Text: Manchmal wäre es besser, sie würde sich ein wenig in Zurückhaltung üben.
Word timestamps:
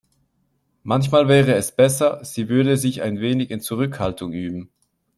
Manchmal 0.81 1.27
wäre 1.27 1.53
es 1.53 1.73
besser, 1.75 2.25
sie 2.25 2.49
würde 2.49 2.75
sich 2.75 3.03
ein 3.03 3.19
wenig 3.19 3.51
in 3.51 3.61
Zurückhaltung 3.61 4.33
üben. 4.33 4.71